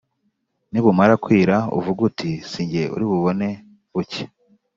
[0.71, 3.47] nibumara kwira uvuge uti ‘si jye uri bubone
[3.93, 4.25] bucya!,’